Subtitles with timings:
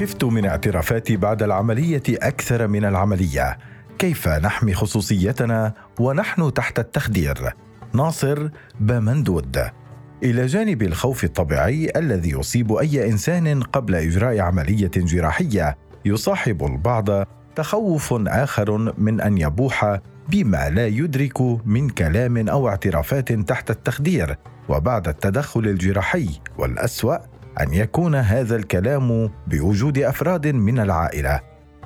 [0.00, 3.58] خفت من اعترافاتي بعد العملية أكثر من العملية.
[3.98, 7.54] كيف نحمي خصوصيتنا ونحن تحت التخدير؟
[7.94, 8.48] ناصر
[8.80, 9.58] بامندود
[10.22, 17.26] إلى جانب الخوف الطبيعي الذي يصيب أي إنسان قبل إجراء عملية جراحية يصاحب البعض
[17.56, 19.98] تخوف آخر من أن يبوح
[20.28, 24.36] بما لا يدرك من كلام أو اعترافات تحت التخدير
[24.68, 26.28] وبعد التدخل الجراحي
[26.58, 27.29] والأسوأ
[27.60, 31.40] أن يكون هذا الكلام بوجود أفراد من العائلة.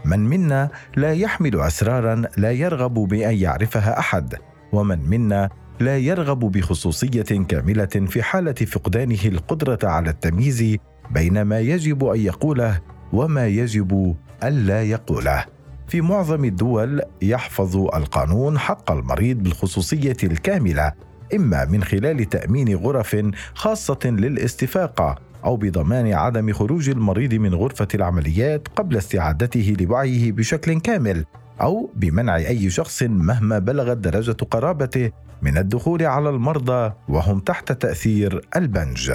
[0.04, 4.34] من منا لا يحمل أسرارا لا يرغب بأن يعرفها أحد
[4.73, 5.50] ومن منا
[5.80, 10.77] لا يرغب بخصوصية كاملة في حالة فقدانه القدرة على التمييز
[11.10, 12.80] بين ما يجب أن يقوله
[13.12, 15.45] وما يجب الا يقوله.
[15.88, 20.92] في معظم الدول يحفظ القانون حق المريض بالخصوصية الكاملة
[21.35, 23.16] إما من خلال تأمين غرف
[23.54, 31.24] خاصة للاستفاقة أو بضمان عدم خروج المريض من غرفة العمليات قبل استعادته لوعيه بشكل كامل
[31.60, 35.10] أو بمنع أي شخص مهما بلغت درجة قرابته
[35.42, 39.12] من الدخول على المرضى وهم تحت تأثير البنج.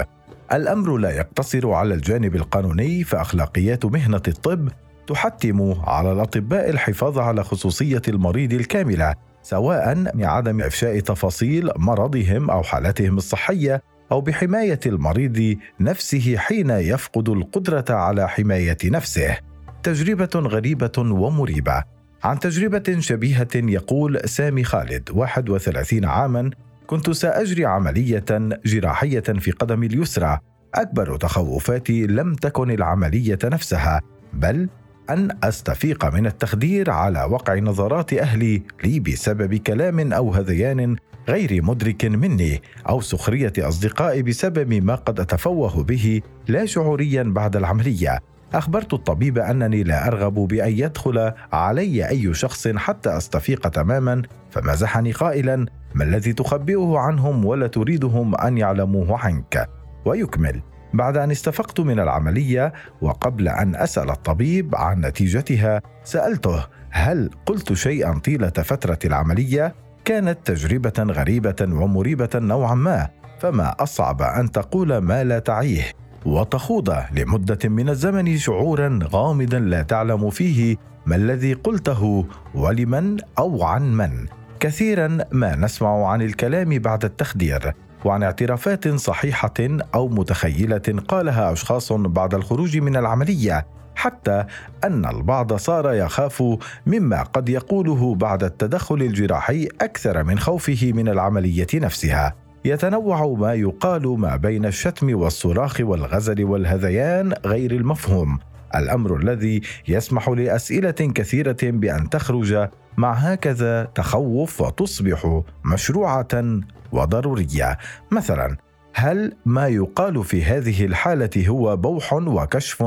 [0.52, 4.68] الأمر لا يقتصر على الجانب القانوني فأخلاقيات مهنة الطب
[5.06, 13.16] تحتم على الأطباء الحفاظ على خصوصية المريض الكاملة سواء بعدم إفشاء تفاصيل مرضهم أو حالتهم
[13.16, 19.36] الصحية أو بحماية المريض نفسه حين يفقد القدرة على حماية نفسه.
[19.82, 21.84] تجربة غريبة ومريبة.
[22.24, 26.50] عن تجربة شبيهة يقول سامي خالد 31 عاما
[26.86, 28.24] كنت سأجري عملية
[28.66, 30.38] جراحية في قدمي اليسرى.
[30.74, 34.00] أكبر تخوفاتي لم تكن العملية نفسها
[34.32, 34.68] بل
[35.10, 40.96] أن أستفيق من التخدير على وقع نظرات أهلي لي بسبب كلام أو هذيان
[41.28, 48.18] غير مدرك مني أو سخرية أصدقائي بسبب ما قد أتفوه به لا شعوريا بعد العملية.
[48.54, 55.66] أخبرت الطبيب أنني لا أرغب بأن يدخل علي أي شخص حتى أستفيق تماما فمزحني قائلا
[55.94, 59.68] ما الذي تخبئه عنهم ولا تريدهم أن يعلموه عنك؟
[60.04, 60.62] ويكمل
[60.94, 68.18] بعد أن استفقت من العملية وقبل أن أسأل الطبيب عن نتيجتها سألته هل قلت شيئا
[68.18, 69.74] طيلة فترة العملية؟
[70.04, 73.08] كانت تجربة غريبة ومريبة نوعا ما
[73.40, 75.82] فما أصعب أن تقول ما لا تعيه.
[76.26, 83.96] وتخوض لمدة من الزمن شعورا غامضا لا تعلم فيه ما الذي قلته ولمن أو عن
[83.96, 84.26] من.
[84.60, 87.74] كثيرا ما نسمع عن الكلام بعد التخدير.
[88.04, 89.54] وعن اعترافات صحيحة
[89.94, 94.44] أو متخيلة قالها أشخاص بعد الخروج من العملية حتى
[94.84, 96.42] أن البعض صار يخاف
[96.86, 102.34] مما قد يقوله بعد التدخل الجراحي أكثر من خوفه من العملية نفسها.
[102.64, 108.38] يتنوع ما يقال ما بين الشتم والصراخ والغزل والهذيان غير المفهوم.
[108.74, 116.60] الأمر الذي يسمح لأسئلة كثيرة بأن تخرج مع هكذا تخوف وتصبح مشروعة
[116.92, 117.78] وضرورية.
[118.10, 118.56] مثلا
[118.94, 122.82] هل ما يقال في هذه الحالة هو بوح وكشف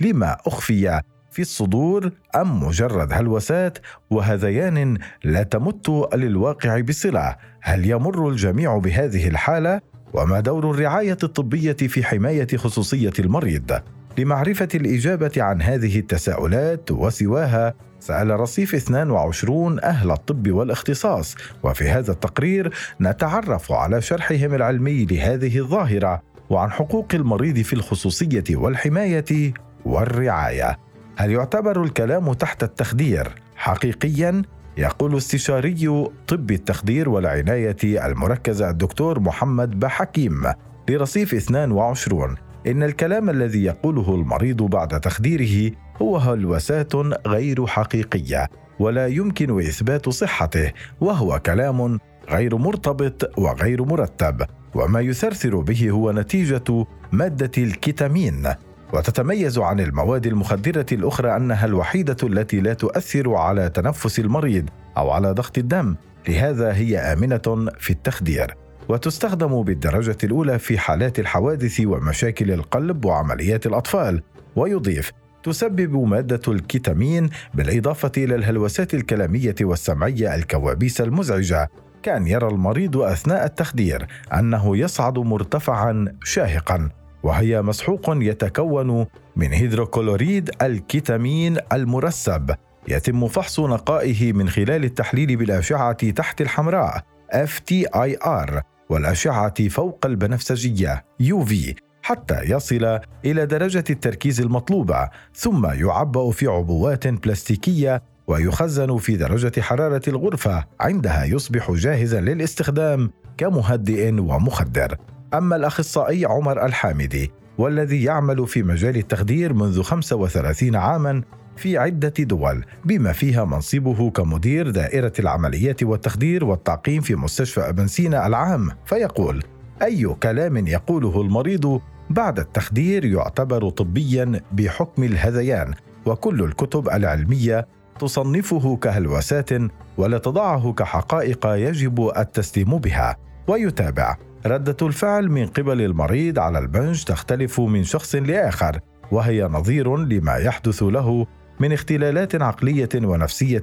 [0.00, 3.78] لما أخفي في الصدور أم مجرد هلوسات
[4.10, 9.80] وهذيان لا تمت للواقع بصلة؟ هل يمر الجميع بهذه الحالة؟
[10.12, 13.80] وما دور الرعاية الطبية في حماية خصوصية المريض؟
[14.18, 21.36] لمعرفة الإجابة عن هذه التساؤلات وسواها سأل رصيف 22 أهل الطب والاختصاص.
[21.62, 29.52] وفي هذا التقرير نتعرف على شرحهم العلمي لهذه الظاهرة وعن حقوق المريض في الخصوصية والحماية
[29.84, 30.78] والرعاية.
[31.16, 34.42] هل يعتبر الكلام تحت التخدير؟ حقيقيا
[34.78, 40.42] يقول استشاري طب التخدير والعناية المركزة الدكتور محمد بحكيم
[40.88, 46.94] لرصيف 22 إن الكلام الذي يقوله المريض بعد تخديره هو هلوسات
[47.26, 48.48] غير حقيقية
[48.78, 51.98] ولا يمكن إثبات صحته وهو كلام
[52.30, 54.42] غير مرتبط وغير مرتب
[54.74, 58.48] وما يثرثر به هو نتيجة مادة الكيتامين
[58.92, 65.32] وتتميز عن المواد المخدرة الأخرى أنها الوحيدة التي لا تؤثر على تنفس المريض أو على
[65.32, 65.96] ضغط الدم،
[66.28, 68.54] لهذا هي آمنة في التخدير.
[68.88, 74.22] وتستخدم بالدرجة الأولى في حالات الحوادث ومشاكل القلب وعمليات الأطفال،
[74.56, 75.12] ويضيف:
[75.42, 81.70] تسبب مادة الكيتامين بالإضافة إلى الهلوسات الكلامية والسمعية الكوابيس المزعجة.
[82.02, 86.88] كان يرى المريض أثناء التخدير أنه يصعد مرتفعا شاهقا
[87.22, 89.06] وهي مسحوق يتكون
[89.36, 92.54] من هيدروكلوريد الكيتامين المرسب.
[92.88, 97.02] يتم فحص نقائه من خلال التحليل بالأشعة تحت الحمراء
[97.32, 107.08] FTIR والأشعة فوق البنفسجية UV حتى يصل إلى درجة التركيز المطلوبة ثم يعبأ في عبوات
[107.08, 114.96] بلاستيكية ويخزن في درجة حرارة الغرفة عندها يصبح جاهزا للاستخدام كمهدئ ومخدر.
[115.34, 121.22] أما الأخصائي عمر الحامدي والذي يعمل في مجال التخدير منذ 35 عاما
[121.58, 128.26] في عدة دول بما فيها منصبه كمدير دائرة العمليات والتخدير والتعقيم في مستشفى أبن سينا
[128.26, 129.44] العام فيقول
[129.82, 135.74] أي كلام يقوله المريض بعد التخدير يعتبر طبيا بحكم الهذيان
[136.06, 137.66] وكل الكتب العلمية
[137.98, 139.50] تصنفه كهلوسات
[139.98, 143.16] ولا تضعه كحقائق يجب التسليم بها
[143.48, 144.16] ويتابع.
[144.46, 148.80] ردة الفعل من قبل المريض على البنج تختلف من شخص لآخر
[149.12, 151.26] وهي نظير لما يحدث له
[151.60, 153.62] من اختلالات عقلية ونفسية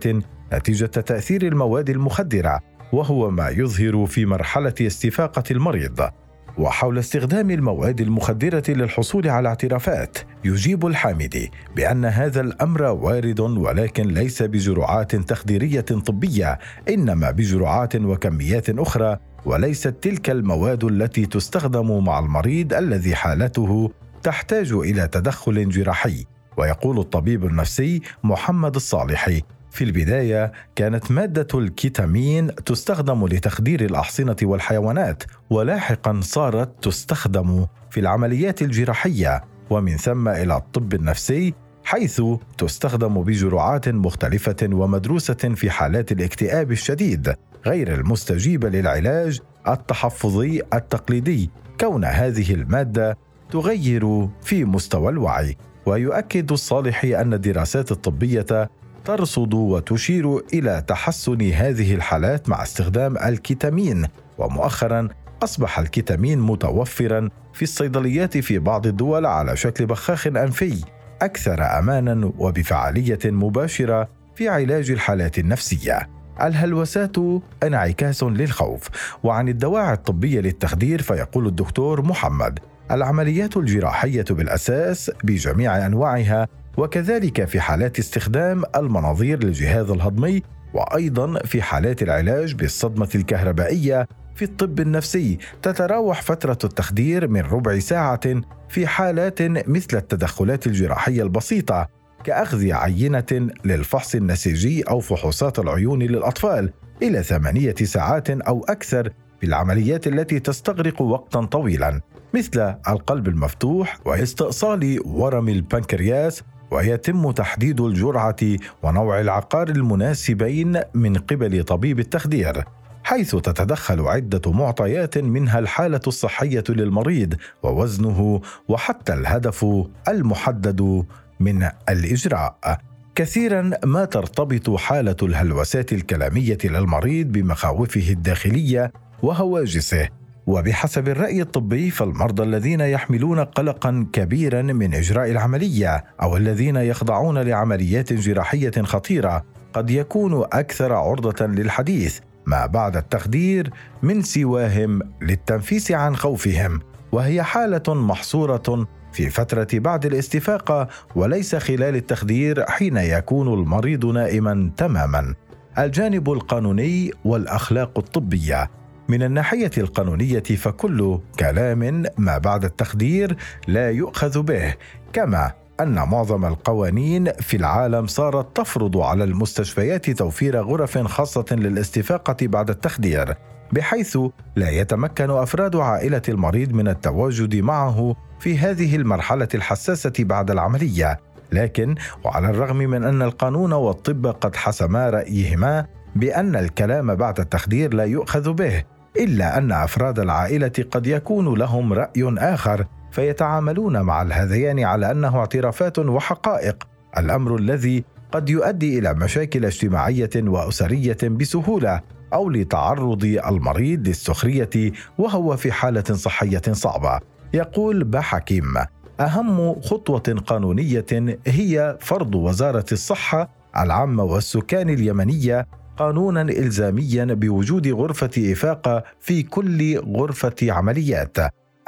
[0.53, 2.59] نتيجة تأثير المواد المخدرة
[2.94, 6.09] وهو ما يظهر في مرحلة استفاقة المريض.
[6.57, 14.44] وحول استخدام المواد المخدرة للحصول على اعترافات يجيب الحامدي بأن هذا الأمر وارد ولكن ليس
[14.44, 16.59] بجرعات تخديرية طبية
[16.89, 23.92] إنما بجرعات وكميات أخرى وليست تلك المواد التي تستخدم مع المريض الذي حالته
[24.24, 26.25] تحتاج إلى تدخل جراحي.
[26.57, 29.42] ويقول الطبيب النفسي محمد الصالحي
[29.72, 39.44] في البداية كانت مادة الكيتامين تستخدم لتخدير الأحصنة والحيوانات ولاحقا صارت تستخدم في العمليات الجراحية
[39.69, 41.54] ومن ثم إلى الطب النفسي
[41.84, 42.22] حيث
[42.57, 47.34] تستخدم بجرعات مختلفة ومدروسة في حالات الاكتئاب الشديد
[47.66, 51.50] غير المستجيبة للعلاج التحفظي التقليدي
[51.80, 53.18] كون هذه المادة
[53.52, 55.57] تغير في مستوى الوعي.
[55.86, 58.70] ويؤكد الصالحي أن الدراسات الطبية
[59.06, 65.10] ترصد وتشير إلى تحسن هذه الحالات مع استخدام الكيتامين ومؤخرا
[65.44, 70.84] أصبح الكيتامين متوفرا في الصيدليات في بعض الدول على شكل بخاخ أنفي
[71.22, 76.10] أكثر امانا وبفعالية مباشرة في علاج الحالات النفسية.
[76.42, 77.16] الهلوسات
[77.64, 78.90] انعكاس للخوف
[79.24, 82.60] وعن الدواعي الطبية للتخدير فيقول الدكتور محمد.
[82.92, 86.48] العمليات الجراحية بالأساس بجميع أنواعها
[86.78, 90.42] وكذلك في حالات استخدام المناظير للجهاز الهضمي
[90.74, 98.42] وأيضا في حالات العلاج بالصدمة الكهربائية في الطب النفسي تتراوح فترة التخدير من ربع ساعة
[98.70, 101.88] في حالات مثل التدخلات الجراحية البسيطة
[102.24, 109.10] كأخذ عينة للفحص النسيجي أو فحوصات العيون للأطفال إلى ثمانية ساعات أو أكثر
[109.40, 112.02] في العمليات التي تستغرق وقتا طويلا.
[112.36, 118.36] مثل القلب المفتوح واستئصال ورم البنكرياس ويتم تحديد الجرعة
[118.84, 122.64] ونوع العقار المناسبين من قبل طبيب التخدير
[123.04, 127.34] حيث تتدخل عدة معطيات منها الحالة الصحية للمريض
[127.64, 129.66] ووزنه وحتى الهدف
[130.08, 131.06] المحدد
[131.40, 132.80] من الإجراء.
[133.16, 138.92] كثيرا ما ترتبط حالة الهلوسات الكلامية للمريض بمخاوفه الداخلية
[139.24, 140.10] وهواجسه.
[140.47, 148.13] وبحسب الرأي الطبي فالمرضى الذين يحملون قلقا كبيرا من إجراء العملية أو الذين يخضعون لعمليات
[148.13, 153.69] جراحية خطيرة قد يكونوا أكثر عرضة للحديث ما بعد التخدير
[154.04, 156.80] من سواهم للتنفيس عن خوفهم
[157.11, 165.33] وهي حالة محصورة في فترة بعد الاستفاقة وليس خلال التخدير حين يكون المريض نائما تماما.
[165.78, 168.69] الجانب القانوني والأخلاق الطبية
[169.09, 174.76] من الناحية القانونية فكل كلام ما بعد التخدير لا يؤخذ به
[175.14, 182.69] كما أن معظم القوانين في العالم صارت تفرض على المستشفيات توفير غرف خاصة للاستفاقة بعد
[182.69, 183.35] التخدير
[183.71, 184.18] بحيث
[184.56, 191.19] لا يتمكن أفراد عائلة المريض من التواجد معه في هذه المرحلة الحساسة بعد العملية.
[191.52, 195.85] لكن وعلى الرغم من أن القانون والطب قد حسما رأيهما
[196.16, 198.83] بأن الكلام بعد التخدير لا يؤخذ به
[199.19, 206.00] إلا أن أفراد العائلة قد يكون لهم رأي آخر فيتعاملون مع الهذيان على أنه اعترافات
[206.00, 206.88] وحقائق.
[207.18, 212.02] الأمر الذي قد يؤدي إلى مشاكل اجتماعية وأسرية بسهولة
[212.34, 217.19] أو لتعرض المريض للسخرية وهو في حالة صحية صعبة.
[217.54, 218.74] يقول بحكيم
[219.19, 221.06] أهم خطوة قانونية
[221.48, 230.56] هي فرض وزارة الصحة العامة والسكان اليمنية قانونا إلزاميا بوجود غرفة إفاقة في كل غرفة
[230.61, 231.37] عمليات.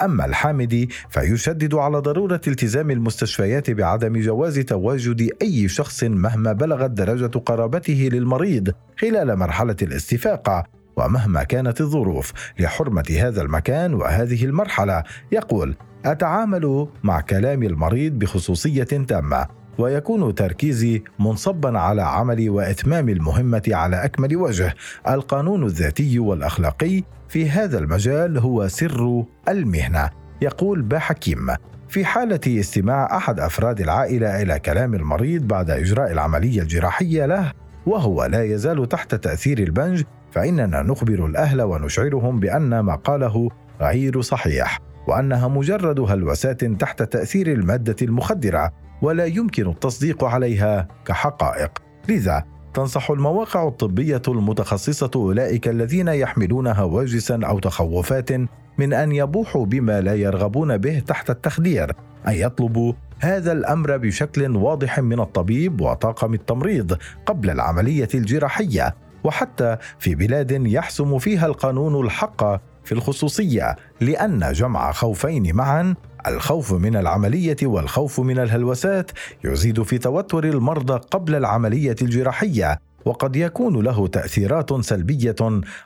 [0.02, 7.38] أما الحامدي فيشدد على ضرورة التزام المستشفيات بعدم جواز تواجد أي شخص مهما بلغت درجة
[7.38, 10.77] قرابته للمريض خلال مرحلة الاستفاقة.
[10.98, 15.76] ومهما كانت الظروف لحرمة هذا المكان وهذه المرحلة يقول
[16.06, 24.36] أتعامل مع كلام المريض بخصوصية تامة ويكون تركيزي منصبا على عملي وإتمام المهمة على أكمل
[24.36, 24.74] وجه.
[25.08, 30.10] القانون الذاتي والأخلاقي في هذا المجال هو سر المهنة
[30.42, 31.48] يقول باحكيم
[31.90, 37.52] في حالة استماع أحد أفراد العائلة إلى كلام المريض بعد إجراء العملية الجراحية له
[37.86, 43.50] وهو لا يزال تحت تأثير البنج فإننا نخبر الأهل ونشعرهم بأن ما قاله
[43.82, 51.72] غير صحيح وأنها مجرد هلوسات تحت تأثير المادة المخدرة ولا يمكن التصديق عليها كحقائق.
[52.10, 52.44] لذا
[52.74, 58.32] تنصح المواقع الطبية المتخصصة أولئك الذين يحملون هواجسا أو تخوفات
[58.78, 61.92] من أن يبوحوا بما لا يرغبون به تحت التخدير
[62.28, 68.96] أن يطلبوا هذا الأمر بشكل واضح من الطبيب وطاقم التمريض قبل العملية الجراحية.
[69.24, 72.44] وحتى في بلاد يحسم فيها القانون الحق
[72.84, 75.96] في الخصوصية لأن جمع خوفين معا
[76.28, 79.12] الخوف من العملية والخوف من الهلوسات
[79.44, 85.36] يزيد في توتر المرضى قبل العملية الجراحية وقد يكون له تأثيرات سلبية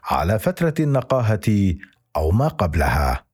[0.03, 1.75] على فترة النقاهة
[2.15, 3.30] أو ما قبلها.